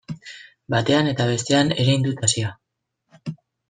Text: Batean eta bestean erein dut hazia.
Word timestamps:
Batean 0.75 1.11
eta 1.13 1.29
bestean 1.33 1.71
erein 1.79 2.09
dut 2.09 2.27
hazia. 2.29 2.53